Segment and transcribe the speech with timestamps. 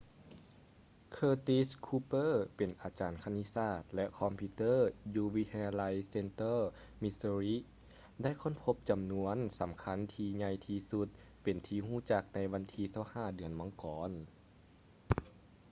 [1.15, 4.73] curtis cooper ເປັນອາຈານຄະນິດສາດ ແລະ ຄອມພິວເຕີ
[5.15, 6.61] ຢູ່ວິທະຍາໄລ central
[7.03, 7.57] missouri
[8.21, 11.07] ໄດ້ຄົ້ນພົບຈໍານວນທີ່ສໍາຄັນທີ່ໃຫຍ່ທີ່ສຸດ
[11.43, 14.11] ເປັນທີ່ຮູ້ຈັກໃນວັນທີ 25 ເດືອນມັງກອນ